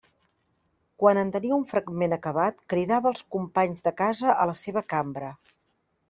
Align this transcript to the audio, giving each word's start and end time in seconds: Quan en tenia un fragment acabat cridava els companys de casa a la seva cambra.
Quan 1.01 1.17
en 1.23 1.33
tenia 1.33 1.57
un 1.57 1.65
fragment 1.71 2.15
acabat 2.17 2.63
cridava 2.73 3.09
els 3.11 3.21
companys 3.35 3.85
de 3.89 3.93
casa 4.03 4.33
a 4.37 4.47
la 4.53 4.57
seva 4.63 4.83
cambra. 4.95 5.29